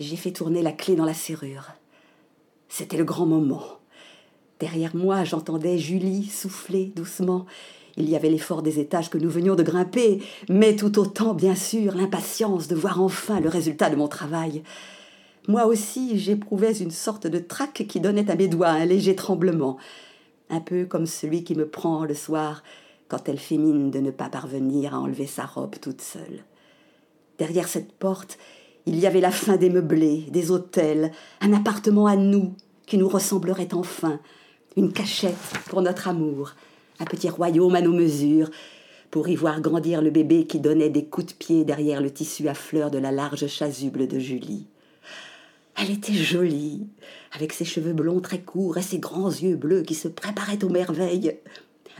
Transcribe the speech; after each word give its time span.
J'ai 0.00 0.16
fait 0.16 0.32
tourner 0.32 0.60
la 0.60 0.72
clé 0.72 0.96
dans 0.96 1.04
la 1.04 1.14
serrure. 1.14 1.70
C'était 2.68 2.96
le 2.96 3.04
grand 3.04 3.26
moment. 3.26 3.62
Derrière 4.58 4.96
moi, 4.96 5.22
j'entendais 5.22 5.78
Julie 5.78 6.26
souffler 6.26 6.86
doucement. 6.96 7.46
Il 7.96 8.10
y 8.10 8.16
avait 8.16 8.28
l'effort 8.28 8.62
des 8.62 8.80
étages 8.80 9.08
que 9.08 9.18
nous 9.18 9.30
venions 9.30 9.54
de 9.54 9.62
grimper, 9.62 10.20
mais 10.48 10.74
tout 10.74 10.98
autant, 10.98 11.32
bien 11.32 11.54
sûr, 11.54 11.94
l'impatience 11.94 12.66
de 12.66 12.74
voir 12.74 13.00
enfin 13.00 13.38
le 13.38 13.48
résultat 13.48 13.88
de 13.88 13.94
mon 13.94 14.08
travail. 14.08 14.64
Moi 15.46 15.66
aussi, 15.66 16.18
j'éprouvais 16.18 16.72
une 16.72 16.90
sorte 16.90 17.28
de 17.28 17.38
trac 17.38 17.84
qui 17.88 18.00
donnait 18.00 18.32
à 18.32 18.34
mes 18.34 18.48
doigts 18.48 18.70
un 18.70 18.86
léger 18.86 19.14
tremblement, 19.14 19.76
un 20.50 20.60
peu 20.60 20.86
comme 20.86 21.06
celui 21.06 21.44
qui 21.44 21.54
me 21.54 21.68
prend 21.68 22.04
le 22.04 22.14
soir 22.14 22.64
quand 23.06 23.28
elle 23.28 23.38
fait 23.38 23.58
mine 23.58 23.92
de 23.92 24.00
ne 24.00 24.10
pas 24.10 24.28
parvenir 24.28 24.92
à 24.92 24.98
enlever 24.98 25.28
sa 25.28 25.44
robe 25.44 25.76
toute 25.80 26.00
seule. 26.00 26.42
Derrière 27.38 27.68
cette 27.68 27.92
porte, 27.92 28.38
il 28.86 28.98
y 28.98 29.06
avait 29.06 29.20
la 29.20 29.30
fin 29.30 29.56
des 29.56 29.70
meublés, 29.70 30.26
des 30.30 30.50
hôtels, 30.50 31.10
un 31.40 31.52
appartement 31.52 32.06
à 32.06 32.16
nous 32.16 32.54
qui 32.86 32.98
nous 32.98 33.08
ressemblerait 33.08 33.72
enfin, 33.72 34.20
une 34.76 34.92
cachette 34.92 35.34
pour 35.68 35.80
notre 35.80 36.08
amour, 36.08 36.52
un 37.00 37.06
petit 37.06 37.30
royaume 37.30 37.74
à 37.74 37.80
nos 37.80 37.94
mesures, 37.94 38.50
pour 39.10 39.28
y 39.28 39.36
voir 39.36 39.60
grandir 39.60 40.02
le 40.02 40.10
bébé 40.10 40.46
qui 40.46 40.60
donnait 40.60 40.90
des 40.90 41.04
coups 41.04 41.28
de 41.28 41.32
pied 41.32 41.64
derrière 41.64 42.02
le 42.02 42.10
tissu 42.10 42.48
à 42.48 42.54
fleurs 42.54 42.90
de 42.90 42.98
la 42.98 43.12
large 43.12 43.46
chasuble 43.46 44.06
de 44.06 44.18
Julie. 44.18 44.66
Elle 45.76 45.90
était 45.90 46.12
jolie, 46.12 46.86
avec 47.32 47.52
ses 47.52 47.64
cheveux 47.64 47.94
blonds 47.94 48.20
très 48.20 48.40
courts 48.40 48.78
et 48.78 48.82
ses 48.82 48.98
grands 48.98 49.30
yeux 49.30 49.56
bleus 49.56 49.82
qui 49.82 49.94
se 49.94 50.08
préparaient 50.08 50.62
aux 50.62 50.68
merveilles. 50.68 51.38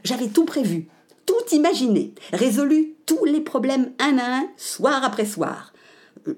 J'avais 0.04 0.28
tout 0.28 0.44
prévu, 0.44 0.88
tout 1.24 1.54
imaginé, 1.54 2.14
résolu 2.32 2.94
tous 3.06 3.24
les 3.24 3.40
problèmes 3.40 3.92
un 3.98 4.18
à 4.18 4.38
un, 4.38 4.48
soir 4.56 5.02
après 5.02 5.24
soir 5.24 5.73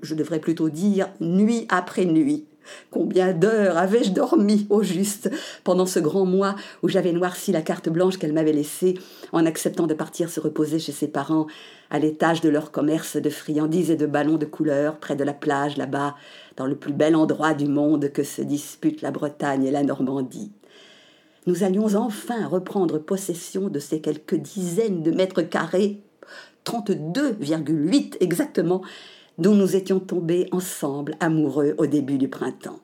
je 0.02 0.14
devrais 0.14 0.40
plutôt 0.40 0.68
dire 0.68 1.08
nuit 1.20 1.66
après 1.68 2.04
nuit. 2.04 2.46
Combien 2.90 3.32
d'heures 3.32 3.76
avais-je 3.76 4.10
dormi 4.10 4.66
au 4.70 4.82
juste 4.82 5.30
pendant 5.65 5.87
ce 5.87 5.98
grand 5.98 6.24
mois 6.24 6.56
où 6.82 6.88
j'avais 6.88 7.12
noirci 7.12 7.52
la 7.52 7.62
carte 7.62 7.88
blanche 7.88 8.18
qu'elle 8.18 8.32
m'avait 8.32 8.52
laissée 8.52 8.98
en 9.32 9.46
acceptant 9.46 9.87
de 9.87 9.95
partir 9.95 10.30
se 10.30 10.40
reposer 10.40 10.78
chez 10.78 10.93
ses 10.93 11.09
parents 11.09 11.46
à 11.90 11.98
l'étage 11.98 12.40
de 12.40 12.48
leur 12.48 12.73
commerce 12.73 13.16
de 13.16 13.30
friandises 13.30 13.90
et 13.90 13.96
de 13.96 14.06
ballons 14.06 14.38
de 14.38 14.46
couleur 14.46 14.98
près 14.98 15.16
de 15.16 15.24
la 15.24 15.32
plage 15.32 15.76
là-bas, 15.76 16.16
dans 16.56 16.66
le 16.66 16.76
plus 16.76 16.93
bel 16.93 17.15
endroit 17.15 17.54
du 17.54 17.66
monde 17.66 18.10
que 18.12 18.24
se 18.24 18.43
disputent 18.43 19.02
la 19.02 19.10
Bretagne 19.10 19.65
et 19.65 19.71
la 19.71 19.84
Normandie. 19.84 20.50
Nous 21.46 21.62
allions 21.62 21.95
enfin 21.95 22.48
reprendre 22.48 22.98
possession 22.98 23.68
de 23.68 23.78
ces 23.78 24.00
quelques 24.00 24.34
dizaines 24.34 25.04
de 25.04 25.12
mètres 25.12 25.43
carrés, 25.43 26.00
32,8 26.65 28.16
exactement, 28.18 28.82
dont 29.38 29.54
nous 29.54 29.76
étions 29.76 30.01
tombés 30.01 30.48
ensemble, 30.52 31.16
amoureux 31.20 31.74
au 31.79 31.87
début 31.87 32.18
du 32.18 32.29
printemps. 32.29 32.80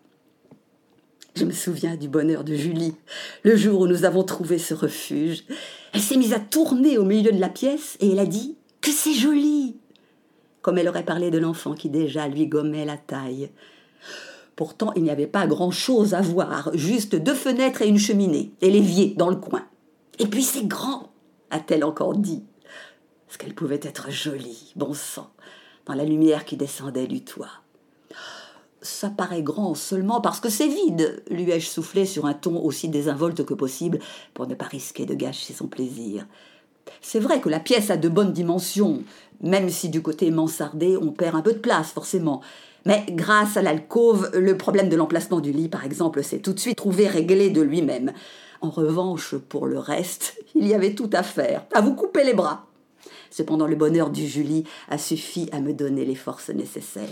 Je 1.34 1.44
me 1.44 1.52
souviens 1.52 1.96
du 1.96 2.08
bonheur 2.08 2.44
de 2.44 2.54
Julie, 2.54 2.94
le 3.42 3.56
jour 3.56 3.80
où 3.80 3.86
nous 3.86 4.04
avons 4.04 4.22
trouvé 4.22 4.58
ce 4.58 4.74
refuge. 4.74 5.44
Elle 5.94 6.00
s'est 6.00 6.18
mise 6.18 6.34
à 6.34 6.40
tourner 6.40 6.98
au 6.98 7.04
milieu 7.04 7.32
de 7.32 7.40
la 7.40 7.48
pièce 7.48 7.96
et 8.00 8.10
elle 8.10 8.18
a 8.18 8.26
dit 8.26 8.56
Que 8.82 8.90
c'est 8.90 9.14
joli 9.14 9.76
comme 10.62 10.78
elle 10.78 10.88
aurait 10.88 11.04
parlé 11.04 11.30
de 11.30 11.38
l'enfant 11.38 11.74
qui 11.74 11.90
déjà 11.90 12.28
lui 12.28 12.46
gommait 12.46 12.84
la 12.84 12.96
taille. 12.96 13.50
Pourtant, 14.56 14.92
il 14.94 15.02
n'y 15.02 15.10
avait 15.10 15.26
pas 15.26 15.46
grand-chose 15.46 16.14
à 16.14 16.20
voir, 16.20 16.70
juste 16.74 17.16
deux 17.16 17.34
fenêtres 17.34 17.82
et 17.82 17.88
une 17.88 17.98
cheminée, 17.98 18.52
et 18.60 18.70
l'évier 18.70 19.14
dans 19.16 19.28
le 19.28 19.36
coin. 19.36 19.66
Et 20.18 20.26
puis 20.26 20.42
c'est 20.42 20.66
grand, 20.66 21.12
a-t-elle 21.50 21.84
encore 21.84 22.16
dit. 22.16 22.44
Ce 23.28 23.38
qu'elle 23.38 23.54
pouvait 23.54 23.80
être 23.82 24.10
jolie, 24.10 24.72
bon 24.76 24.94
sang 24.94 25.30
dans 25.86 25.94
la 25.94 26.04
lumière 26.04 26.44
qui 26.44 26.56
descendait 26.56 27.06
du 27.06 27.22
toit. 27.22 27.62
Ça 28.80 29.10
paraît 29.10 29.42
grand 29.42 29.74
seulement 29.74 30.20
parce 30.20 30.40
que 30.40 30.48
c'est 30.48 30.68
vide, 30.68 31.22
lui 31.30 31.50
ai-je 31.50 31.68
soufflé 31.68 32.04
sur 32.04 32.26
un 32.26 32.34
ton 32.34 32.60
aussi 32.62 32.88
désinvolte 32.88 33.44
que 33.44 33.54
possible 33.54 34.00
pour 34.34 34.46
ne 34.46 34.54
pas 34.54 34.64
risquer 34.64 35.06
de 35.06 35.14
gâcher 35.14 35.54
son 35.54 35.68
plaisir. 35.68 36.26
C'est 37.00 37.20
vrai 37.20 37.40
que 37.40 37.48
la 37.48 37.60
pièce 37.60 37.90
a 37.90 37.96
de 37.96 38.08
bonnes 38.08 38.32
dimensions, 38.32 39.02
même 39.40 39.70
si 39.70 39.88
du 39.88 40.02
côté 40.02 40.30
mansardé 40.30 40.96
on 40.96 41.12
perd 41.12 41.36
un 41.36 41.42
peu 41.42 41.52
de 41.52 41.58
place 41.58 41.92
forcément. 41.92 42.40
Mais 42.84 43.04
grâce 43.10 43.56
à 43.56 43.62
l'alcôve, 43.62 44.30
le 44.34 44.56
problème 44.56 44.88
de 44.88 44.96
l'emplacement 44.96 45.40
du 45.40 45.52
lit, 45.52 45.68
par 45.68 45.84
exemple, 45.84 46.22
s'est 46.24 46.40
tout 46.40 46.52
de 46.52 46.58
suite 46.58 46.76
trouvé 46.76 47.06
réglé 47.06 47.50
de 47.50 47.62
lui-même. 47.62 48.12
En 48.60 48.70
revanche, 48.70 49.36
pour 49.36 49.66
le 49.66 49.78
reste, 49.78 50.36
il 50.54 50.66
y 50.66 50.74
avait 50.74 50.94
tout 50.94 51.10
à 51.12 51.22
faire, 51.22 51.64
à 51.72 51.80
vous 51.80 51.94
couper 51.94 52.24
les 52.24 52.34
bras. 52.34 52.66
Cependant, 53.32 53.66
le 53.66 53.76
bonheur 53.76 54.10
du 54.10 54.26
Julie 54.26 54.64
a 54.90 54.98
suffi 54.98 55.48
à 55.52 55.60
me 55.60 55.72
donner 55.72 56.04
les 56.04 56.14
forces 56.14 56.50
nécessaires. 56.50 57.08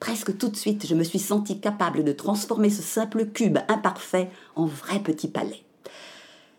Presque 0.00 0.38
tout 0.38 0.48
de 0.48 0.56
suite, 0.56 0.86
je 0.86 0.94
me 0.94 1.04
suis 1.04 1.18
sentie 1.18 1.60
capable 1.60 2.02
de 2.02 2.12
transformer 2.12 2.70
ce 2.70 2.80
simple 2.80 3.26
cube 3.26 3.58
imparfait 3.68 4.30
en 4.56 4.64
vrai 4.64 5.00
petit 5.00 5.28
palais. 5.28 5.62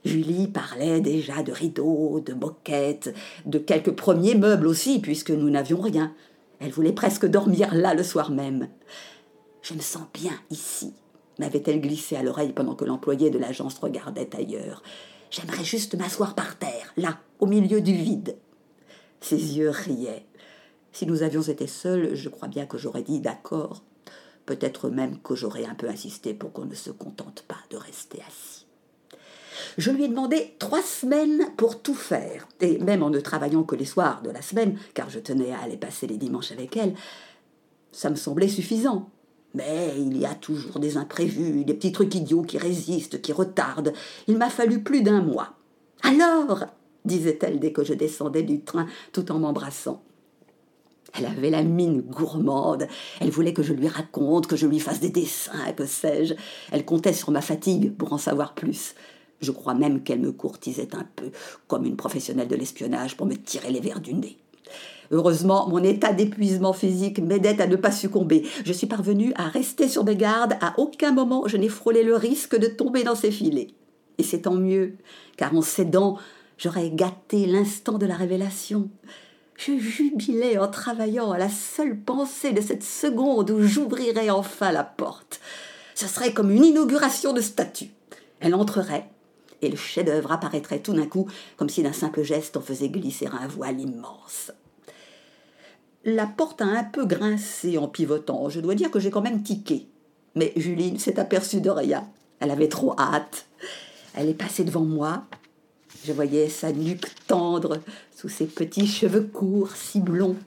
Julie 0.05 0.47
parlait 0.47 1.01
déjà 1.01 1.41
de 1.41 1.51
rideaux, 1.51 2.21
de 2.23 2.33
moquettes, 2.33 3.13
de 3.47 3.57
quelques 3.57 3.95
premiers 3.95 4.35
meubles 4.35 4.67
aussi, 4.67 4.99
puisque 4.99 5.31
nous 5.31 5.49
n'avions 5.49 5.81
rien. 5.81 6.13
Elle 6.59 6.71
voulait 6.71 6.93
presque 6.93 7.25
dormir 7.25 7.73
là 7.73 7.95
le 7.95 8.03
soir 8.03 8.29
même. 8.29 8.69
Je 9.63 9.73
me 9.73 9.81
sens 9.81 10.03
bien 10.13 10.33
ici, 10.51 10.93
m'avait-elle 11.39 11.81
glissé 11.81 12.15
à 12.15 12.21
l'oreille 12.21 12.53
pendant 12.53 12.75
que 12.75 12.85
l'employé 12.85 13.31
de 13.31 13.39
l'agence 13.39 13.79
regardait 13.79 14.29
ailleurs. 14.35 14.83
J'aimerais 15.31 15.63
juste 15.63 15.95
m'asseoir 15.95 16.35
par 16.35 16.59
terre, 16.59 16.93
là, 16.97 17.17
au 17.39 17.47
milieu 17.47 17.81
du 17.81 17.93
vide. 17.93 18.35
Ses 19.21 19.57
yeux 19.57 19.69
riaient. 19.69 20.25
Si 20.91 21.05
nous 21.05 21.23
avions 21.23 21.41
été 21.41 21.67
seuls, 21.67 22.15
je 22.15 22.29
crois 22.29 22.47
bien 22.47 22.65
que 22.65 22.77
j'aurais 22.77 23.03
dit 23.03 23.19
d'accord. 23.19 23.83
Peut-être 24.45 24.89
même 24.89 25.19
que 25.21 25.35
j'aurais 25.35 25.65
un 25.65 25.75
peu 25.75 25.87
insisté 25.87 26.33
pour 26.33 26.51
qu'on 26.51 26.65
ne 26.65 26.75
se 26.75 26.89
contente 26.89 27.45
pas 27.47 27.59
de 27.69 27.77
rester 27.77 28.19
assis. 28.27 28.65
Je 29.77 29.91
lui 29.91 30.03
ai 30.03 30.07
demandé 30.07 30.55
trois 30.59 30.81
semaines 30.81 31.51
pour 31.55 31.81
tout 31.81 31.93
faire, 31.93 32.47
et 32.59 32.79
même 32.79 33.03
en 33.03 33.09
ne 33.09 33.19
travaillant 33.19 33.63
que 33.63 33.75
les 33.75 33.85
soirs 33.85 34.21
de 34.23 34.31
la 34.31 34.41
semaine, 34.41 34.77
car 34.93 35.09
je 35.09 35.19
tenais 35.19 35.53
à 35.53 35.59
aller 35.59 35.77
passer 35.77 36.07
les 36.07 36.17
dimanches 36.17 36.51
avec 36.51 36.75
elle, 36.75 36.95
ça 37.91 38.09
me 38.09 38.15
semblait 38.15 38.47
suffisant. 38.47 39.09
Mais 39.53 39.93
il 39.97 40.17
y 40.17 40.25
a 40.25 40.33
toujours 40.33 40.79
des 40.79 40.97
imprévus, 40.97 41.65
des 41.65 41.73
petits 41.73 41.91
trucs 41.91 42.15
idiots 42.15 42.43
qui 42.43 42.57
résistent, 42.57 43.21
qui 43.21 43.33
retardent. 43.33 43.93
Il 44.27 44.37
m'a 44.37 44.49
fallu 44.49 44.81
plus 44.81 45.03
d'un 45.03 45.21
mois. 45.21 45.53
Alors, 46.03 46.65
disait-elle 47.05 47.59
dès 47.59 47.71
que 47.71 47.83
je 47.83 47.93
descendais 47.93 48.43
du 48.43 48.61
train 48.61 48.87
tout 49.11 49.31
en 49.31 49.39
m'embrassant. 49.39 50.03
Elle 51.17 51.25
avait 51.25 51.49
la 51.49 51.63
mine 51.63 52.01
gourmande. 52.01 52.87
Elle 53.19 53.31
voulait 53.31 53.53
que 53.53 53.63
je 53.63 53.73
lui 53.73 53.87
raconte, 53.87 54.47
que 54.47 54.55
je 54.55 54.67
lui 54.67 54.79
fasse 54.79 55.01
des 55.01 55.09
dessins, 55.09 55.73
que 55.75 55.85
sais-je. 55.85 56.35
Elle 56.71 56.85
comptait 56.85 57.13
sur 57.13 57.31
ma 57.31 57.41
fatigue 57.41 57.93
pour 57.95 58.13
en 58.13 58.17
savoir 58.17 58.53
plus. 58.53 58.95
Je 59.41 59.51
crois 59.51 59.73
même 59.73 60.03
qu'elle 60.03 60.21
me 60.21 60.31
courtisait 60.31 60.95
un 60.95 61.05
peu, 61.15 61.31
comme 61.67 61.85
une 61.85 61.97
professionnelle 61.97 62.47
de 62.47 62.55
l'espionnage, 62.55 63.17
pour 63.17 63.25
me 63.25 63.35
tirer 63.35 63.71
les 63.71 63.81
verres 63.81 63.99
du 63.99 64.13
nez. 64.13 64.37
Heureusement, 65.09 65.67
mon 65.67 65.83
état 65.83 66.13
d'épuisement 66.13 66.71
physique 66.71 67.19
m'aidait 67.19 67.61
à 67.61 67.67
ne 67.67 67.75
pas 67.75 67.91
succomber. 67.91 68.47
Je 68.63 68.71
suis 68.71 68.87
parvenue 68.87 69.33
à 69.35 69.49
rester 69.49 69.89
sur 69.89 70.05
mes 70.05 70.15
gardes. 70.15 70.53
À 70.61 70.75
aucun 70.77 71.11
moment 71.11 71.43
je 71.47 71.57
n'ai 71.57 71.67
frôlé 71.67 72.03
le 72.03 72.15
risque 72.15 72.57
de 72.57 72.67
tomber 72.67 73.03
dans 73.03 73.15
ses 73.15 73.31
filets. 73.31 73.67
Et 74.17 74.23
c'est 74.23 74.43
tant 74.43 74.53
mieux, 74.53 74.93
car 75.35 75.53
en 75.53 75.61
cédant, 75.61 76.17
J'aurais 76.61 76.91
gâté 76.91 77.47
l'instant 77.47 77.97
de 77.97 78.05
la 78.05 78.15
révélation. 78.15 78.91
Je 79.57 79.79
jubilais 79.79 80.59
en 80.59 80.67
travaillant 80.67 81.31
à 81.31 81.39
la 81.39 81.49
seule 81.49 81.97
pensée 81.97 82.51
de 82.51 82.61
cette 82.61 82.83
seconde 82.83 83.49
où 83.49 83.63
j'ouvrirais 83.63 84.29
enfin 84.29 84.71
la 84.71 84.83
porte. 84.83 85.39
Ce 85.95 86.05
serait 86.05 86.33
comme 86.33 86.51
une 86.51 86.63
inauguration 86.63 87.33
de 87.33 87.41
statue. 87.41 87.89
Elle 88.39 88.53
entrerait, 88.53 89.09
et 89.63 89.69
le 89.69 89.75
chef-d'œuvre 89.75 90.31
apparaîtrait 90.31 90.81
tout 90.81 90.93
d'un 90.93 91.07
coup, 91.07 91.27
comme 91.57 91.67
si 91.67 91.81
d'un 91.81 91.93
simple 91.93 92.21
geste 92.21 92.55
on 92.57 92.61
faisait 92.61 92.89
glisser 92.89 93.25
un 93.25 93.47
voile 93.47 93.79
immense. 93.79 94.51
La 96.05 96.27
porte 96.27 96.61
a 96.61 96.65
un 96.65 96.83
peu 96.83 97.07
grincé 97.07 97.79
en 97.79 97.87
pivotant. 97.87 98.49
Je 98.49 98.59
dois 98.59 98.75
dire 98.75 98.91
que 98.91 98.99
j'ai 98.99 99.09
quand 99.09 99.23
même 99.23 99.41
tiqué. 99.41 99.87
Mais 100.35 100.53
Julie 100.55 100.91
ne 100.91 100.99
s'est 100.99 101.19
aperçue 101.19 101.59
de 101.59 101.71
rien. 101.71 102.07
Elle 102.39 102.51
avait 102.51 102.69
trop 102.69 102.93
hâte. 102.99 103.47
Elle 104.13 104.29
est 104.29 104.35
passée 104.35 104.63
devant 104.63 104.85
moi, 104.85 105.25
je 106.03 106.13
voyais 106.13 106.49
sa 106.49 106.71
nuque 106.71 107.07
tendre 107.27 107.79
sous 108.15 108.29
ses 108.29 108.47
petits 108.47 108.87
cheveux 108.87 109.23
courts, 109.23 109.75
si 109.75 109.99
blonds. 109.99 110.37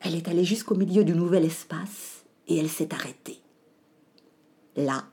Elle 0.00 0.14
est 0.14 0.28
allée 0.28 0.44
jusqu'au 0.44 0.74
milieu 0.74 1.04
du 1.04 1.14
nouvel 1.14 1.44
espace 1.44 2.24
et 2.48 2.58
elle 2.58 2.68
s'est 2.68 2.92
arrêtée. 2.92 3.38
Là, 4.76 5.04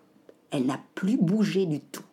elle 0.52 0.66
n'a 0.66 0.80
plus 0.96 1.18
bougé 1.18 1.66
du 1.66 1.80
tout. 1.80 2.04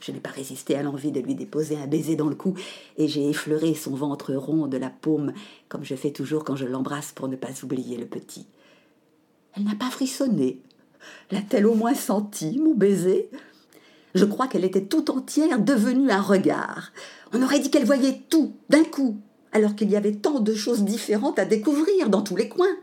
Je 0.00 0.12
n'ai 0.12 0.20
pas 0.20 0.30
résisté 0.30 0.74
à 0.76 0.82
l'envie 0.82 1.12
de 1.12 1.20
lui 1.20 1.34
déposer 1.34 1.76
un 1.76 1.86
baiser 1.86 2.16
dans 2.16 2.28
le 2.28 2.34
cou 2.34 2.54
et 2.96 3.06
j'ai 3.06 3.28
effleuré 3.28 3.74
son 3.74 3.94
ventre 3.94 4.34
rond 4.34 4.66
de 4.66 4.78
la 4.78 4.88
paume, 4.88 5.34
comme 5.68 5.84
je 5.84 5.94
fais 5.94 6.10
toujours 6.10 6.44
quand 6.44 6.56
je 6.56 6.64
l'embrasse 6.64 7.12
pour 7.12 7.28
ne 7.28 7.36
pas 7.36 7.62
oublier 7.62 7.98
le 7.98 8.06
petit. 8.06 8.46
Elle 9.54 9.64
n'a 9.64 9.74
pas 9.74 9.90
frissonné. 9.90 10.58
L'a-t-elle 11.30 11.66
au 11.66 11.74
moins 11.74 11.94
senti, 11.94 12.58
mon 12.58 12.74
baiser? 12.74 13.30
Je 14.14 14.24
crois 14.24 14.48
qu'elle 14.48 14.64
était 14.64 14.84
tout 14.84 15.10
entière 15.10 15.58
devenue 15.58 16.10
un 16.10 16.20
regard. 16.20 16.92
On 17.32 17.42
aurait 17.42 17.60
dit 17.60 17.70
qu'elle 17.70 17.84
voyait 17.84 18.22
tout 18.28 18.54
d'un 18.68 18.84
coup, 18.84 19.20
alors 19.52 19.74
qu'il 19.74 19.90
y 19.90 19.96
avait 19.96 20.14
tant 20.14 20.40
de 20.40 20.54
choses 20.54 20.82
différentes 20.82 21.38
à 21.38 21.44
découvrir 21.44 22.08
dans 22.08 22.22
tous 22.22 22.36
les 22.36 22.48
coins. 22.48 22.76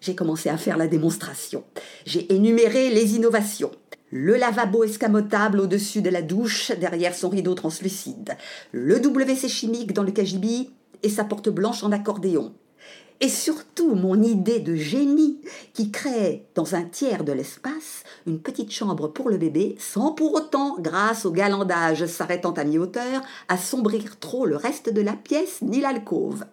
J'ai 0.00 0.14
commencé 0.14 0.48
à 0.48 0.56
faire 0.56 0.76
la 0.76 0.86
démonstration. 0.86 1.64
J'ai 2.06 2.32
énuméré 2.32 2.90
les 2.90 3.16
innovations. 3.16 3.72
Le 4.10 4.36
lavabo 4.36 4.84
escamotable 4.84 5.60
au-dessus 5.60 6.00
de 6.00 6.08
la 6.08 6.22
douche, 6.22 6.72
derrière 6.80 7.14
son 7.14 7.28
rideau 7.28 7.54
translucide. 7.54 8.36
Le 8.72 8.96
WC 8.96 9.48
chimique 9.48 9.92
dans 9.92 10.02
le 10.02 10.12
cagibi 10.12 10.70
et 11.02 11.08
sa 11.08 11.24
porte 11.24 11.48
blanche 11.48 11.82
en 11.82 11.92
accordéon. 11.92 12.54
Et 13.20 13.28
surtout 13.28 13.96
mon 13.96 14.22
idée 14.22 14.60
de 14.60 14.76
génie 14.76 15.40
qui 15.74 15.90
crée 15.90 16.46
dans 16.54 16.76
un 16.76 16.84
tiers 16.84 17.24
de 17.24 17.32
l'espace 17.32 18.04
une 18.28 18.38
petite 18.38 18.70
chambre 18.70 19.08
pour 19.08 19.28
le 19.28 19.38
bébé 19.38 19.74
sans 19.80 20.12
pour 20.12 20.34
autant, 20.34 20.76
grâce 20.78 21.26
au 21.26 21.32
galandage 21.32 22.06
s'arrêtant 22.06 22.52
à 22.52 22.62
mi-hauteur, 22.62 23.22
assombrir 23.48 24.20
trop 24.20 24.46
le 24.46 24.54
reste 24.54 24.92
de 24.92 25.00
la 25.00 25.14
pièce 25.14 25.62
ni 25.62 25.80
l'alcôve. 25.80 26.44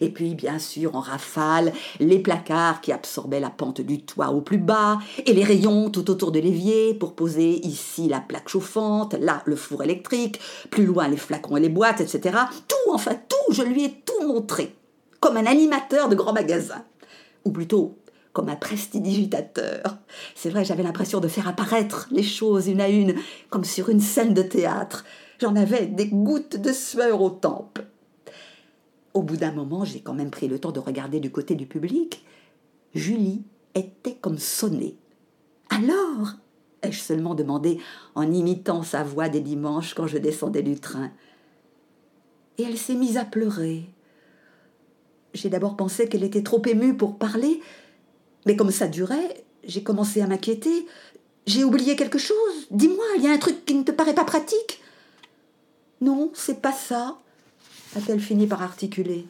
Et 0.00 0.10
puis, 0.10 0.34
bien 0.34 0.58
sûr, 0.58 0.94
en 0.94 1.00
rafale, 1.00 1.72
les 2.00 2.20
placards 2.20 2.80
qui 2.80 2.92
absorbaient 2.92 3.40
la 3.40 3.50
pente 3.50 3.80
du 3.80 4.02
toit 4.02 4.28
au 4.28 4.40
plus 4.40 4.58
bas, 4.58 4.98
et 5.26 5.32
les 5.32 5.44
rayons 5.44 5.90
tout 5.90 6.10
autour 6.10 6.30
de 6.32 6.38
l'évier 6.38 6.94
pour 6.94 7.14
poser 7.14 7.66
ici 7.66 8.08
la 8.08 8.20
plaque 8.20 8.48
chauffante, 8.48 9.14
là 9.14 9.42
le 9.44 9.56
four 9.56 9.82
électrique, 9.82 10.40
plus 10.70 10.86
loin 10.86 11.08
les 11.08 11.16
flacons 11.16 11.56
et 11.56 11.60
les 11.60 11.68
boîtes, 11.68 12.00
etc. 12.00 12.38
Tout, 12.68 12.92
enfin 12.92 13.16
tout, 13.28 13.52
je 13.52 13.62
lui 13.62 13.84
ai 13.84 14.02
tout 14.04 14.26
montré, 14.26 14.74
comme 15.20 15.36
un 15.36 15.46
animateur 15.46 16.08
de 16.08 16.14
grand 16.14 16.32
magasin. 16.32 16.84
Ou 17.44 17.50
plutôt, 17.52 17.98
comme 18.32 18.48
un 18.48 18.56
prestidigitateur. 18.56 19.98
C'est 20.34 20.50
vrai, 20.50 20.64
j'avais 20.64 20.82
l'impression 20.82 21.20
de 21.20 21.28
faire 21.28 21.48
apparaître 21.48 22.08
les 22.10 22.22
choses 22.22 22.68
une 22.68 22.80
à 22.80 22.88
une, 22.88 23.14
comme 23.50 23.64
sur 23.64 23.88
une 23.88 24.00
scène 24.00 24.34
de 24.34 24.42
théâtre. 24.42 25.04
J'en 25.40 25.56
avais 25.56 25.86
des 25.86 26.08
gouttes 26.08 26.56
de 26.56 26.72
sueur 26.72 27.20
aux 27.22 27.30
tempes. 27.30 27.80
Au 29.14 29.22
bout 29.22 29.36
d'un 29.36 29.52
moment, 29.52 29.84
j'ai 29.84 30.00
quand 30.00 30.14
même 30.14 30.30
pris 30.30 30.48
le 30.48 30.58
temps 30.58 30.72
de 30.72 30.80
regarder 30.80 31.20
du 31.20 31.30
côté 31.30 31.54
du 31.54 31.66
public. 31.66 32.24
Julie 32.94 33.42
était 33.74 34.14
comme 34.14 34.38
sonnée. 34.38 34.96
Alors 35.70 36.34
ai-je 36.82 37.00
seulement 37.00 37.34
demandé 37.34 37.78
en 38.14 38.30
imitant 38.30 38.82
sa 38.82 39.02
voix 39.02 39.28
des 39.28 39.40
dimanches 39.40 39.94
quand 39.94 40.06
je 40.06 40.18
descendais 40.18 40.62
du 40.62 40.78
train. 40.78 41.10
Et 42.58 42.62
elle 42.64 42.78
s'est 42.78 42.94
mise 42.94 43.16
à 43.16 43.24
pleurer. 43.24 43.88
J'ai 45.34 45.48
d'abord 45.48 45.76
pensé 45.76 46.08
qu'elle 46.08 46.24
était 46.24 46.42
trop 46.42 46.62
émue 46.66 46.96
pour 46.96 47.18
parler, 47.18 47.60
mais 48.46 48.56
comme 48.56 48.70
ça 48.70 48.88
durait, 48.88 49.44
j'ai 49.64 49.82
commencé 49.82 50.20
à 50.20 50.26
m'inquiéter. 50.26 50.86
J'ai 51.46 51.64
oublié 51.64 51.96
quelque 51.96 52.18
chose. 52.18 52.66
Dis-moi, 52.70 53.04
il 53.16 53.24
y 53.24 53.26
a 53.26 53.32
un 53.32 53.38
truc 53.38 53.64
qui 53.64 53.74
ne 53.74 53.82
te 53.82 53.92
paraît 53.92 54.14
pas 54.14 54.24
pratique 54.24 54.80
Non, 56.00 56.30
c'est 56.34 56.60
pas 56.60 56.72
ça 56.72 57.18
a-t-elle 57.96 58.20
fini 58.20 58.46
par 58.46 58.62
articuler. 58.62 59.26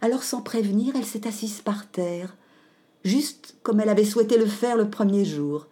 Alors 0.00 0.22
sans 0.22 0.42
prévenir, 0.42 0.94
elle 0.96 1.04
s'est 1.04 1.26
assise 1.26 1.60
par 1.60 1.90
terre, 1.90 2.36
juste 3.04 3.56
comme 3.62 3.80
elle 3.80 3.88
avait 3.88 4.04
souhaité 4.04 4.38
le 4.38 4.46
faire 4.46 4.76
le 4.76 4.88
premier 4.88 5.24
jour. 5.24 5.66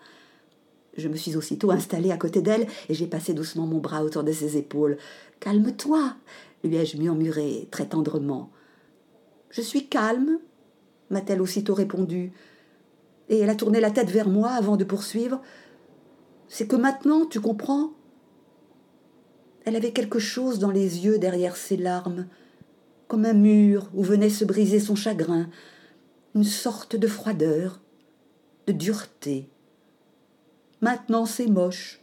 Je 0.96 1.08
me 1.08 1.16
suis 1.16 1.36
aussitôt 1.36 1.70
installée 1.70 2.10
à 2.10 2.18
côté 2.18 2.42
d'elle 2.42 2.66
et 2.88 2.94
j'ai 2.94 3.06
passé 3.06 3.32
doucement 3.32 3.66
mon 3.66 3.78
bras 3.78 4.04
autour 4.04 4.24
de 4.24 4.32
ses 4.32 4.56
épaules. 4.58 4.98
Calme-toi, 5.40 6.14
lui 6.64 6.76
ai-je 6.76 6.98
murmuré 6.98 7.68
très 7.70 7.86
tendrement. 7.86 8.50
Je 9.52 9.60
suis 9.60 9.86
calme, 9.86 10.38
m'a-t-elle 11.10 11.42
aussitôt 11.42 11.74
répondu, 11.74 12.32
et 13.28 13.38
elle 13.38 13.50
a 13.50 13.54
tourné 13.54 13.80
la 13.80 13.90
tête 13.90 14.10
vers 14.10 14.28
moi 14.28 14.50
avant 14.50 14.78
de 14.78 14.84
poursuivre. 14.84 15.42
C'est 16.48 16.66
que 16.66 16.74
maintenant, 16.74 17.26
tu 17.26 17.38
comprends, 17.38 17.92
elle 19.66 19.76
avait 19.76 19.92
quelque 19.92 20.18
chose 20.18 20.58
dans 20.58 20.70
les 20.70 21.04
yeux 21.04 21.18
derrière 21.18 21.56
ses 21.56 21.76
larmes, 21.76 22.26
comme 23.08 23.26
un 23.26 23.34
mur 23.34 23.90
où 23.94 24.02
venait 24.02 24.30
se 24.30 24.46
briser 24.46 24.80
son 24.80 24.96
chagrin, 24.96 25.50
une 26.34 26.44
sorte 26.44 26.96
de 26.96 27.06
froideur, 27.06 27.82
de 28.66 28.72
dureté. 28.72 29.50
Maintenant 30.80 31.26
c'est 31.26 31.46
moche, 31.46 32.00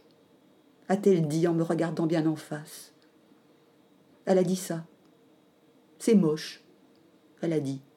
a-t-elle 0.88 1.26
dit 1.26 1.48
en 1.48 1.54
me 1.54 1.64
regardant 1.64 2.06
bien 2.06 2.26
en 2.26 2.36
face. 2.36 2.92
Elle 4.24 4.38
a 4.38 4.44
dit 4.44 4.56
ça. 4.56 4.84
C'est 5.98 6.14
moche, 6.14 6.62
dit. 7.48 7.89